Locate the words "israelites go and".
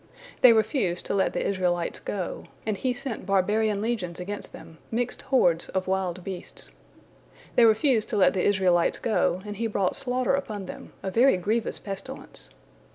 1.47-2.75, 8.41-9.57